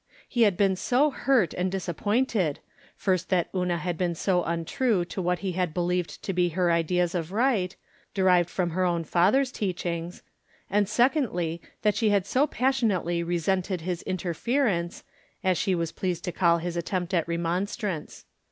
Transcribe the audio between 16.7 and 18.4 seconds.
attempt at remon strance.